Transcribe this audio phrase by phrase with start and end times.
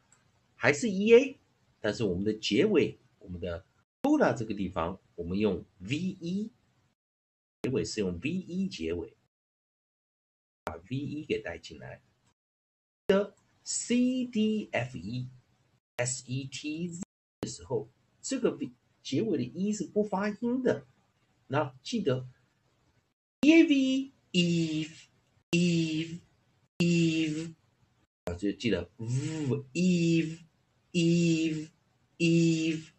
[0.56, 1.36] 还是 e a，
[1.78, 3.62] 但是我们的结尾，我们的
[4.00, 6.50] coda 这个地方，我们用 v e，
[7.60, 9.12] 结尾是用 v e 结尾，
[10.64, 12.00] 把 v e 给带进来。
[13.08, 15.28] 的 c d f e
[15.96, 17.02] s e t z
[17.42, 17.90] 的时候，
[18.22, 20.86] 这个 v 结尾的 e 是不发音的。
[21.48, 22.26] 那记得
[23.42, 25.08] ，e a v eve
[25.50, 26.20] eve
[26.80, 27.54] eve
[28.24, 30.38] 啊，就记得 v eve
[30.92, 31.68] eve
[32.18, 32.90] eve。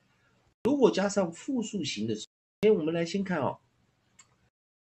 [0.63, 3.59] 如果加上复数形的时候，先我们来先看哦。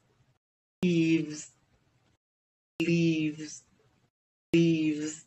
[0.81, 1.51] leaves
[2.79, 3.63] leaves
[4.51, 5.23] leaves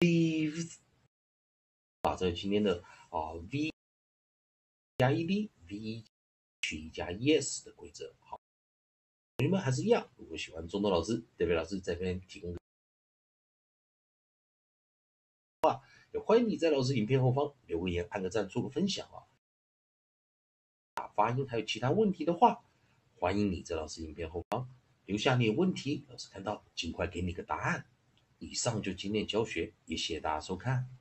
[0.00, 0.76] leaves，
[2.02, 3.72] 把这今天的啊 v
[4.98, 6.04] 加 ed v
[6.60, 8.14] 取一加 es 的规则。
[8.20, 8.38] 好，
[9.38, 12.60] 同学们还是一样，如果喜欢中东老师、德伟老师这边提供的
[15.62, 15.82] 话，
[16.20, 19.22] 欢迎你在老师影片后方留个言、按个赞、做个分享啊。
[21.14, 22.60] 发音还有其他问题的话，
[23.16, 24.68] 欢迎你在老师影片后方
[25.04, 27.86] 留下你的问题，老师看到尽快给你个答案。
[28.38, 30.97] 以上就今天教学，也谢谢大家收看。